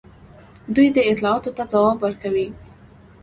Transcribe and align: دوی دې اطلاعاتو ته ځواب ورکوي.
دوی 0.75 0.87
دې 0.95 1.01
اطلاعاتو 1.11 1.55
ته 1.57 1.63
ځواب 1.71 1.97
ورکوي. 2.01 2.47